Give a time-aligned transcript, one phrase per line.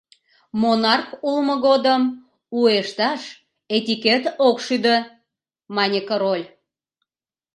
[0.61, 2.01] —Монарх улмо годым
[2.59, 3.21] уэшташ
[3.75, 4.95] этикет ок шӱдӧ,—
[5.75, 6.45] мане король.